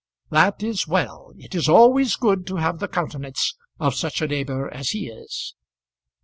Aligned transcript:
"That 0.31 0.63
is 0.63 0.87
well. 0.87 1.31
It 1.37 1.53
is 1.53 1.69
always 1.69 2.15
good 2.15 2.47
to 2.47 2.55
have 2.55 2.79
the 2.79 2.87
countenance 2.87 3.53
of 3.79 3.93
such 3.93 4.19
a 4.23 4.27
neighbour 4.27 4.67
as 4.73 4.89
he 4.89 5.07
is." 5.11 5.53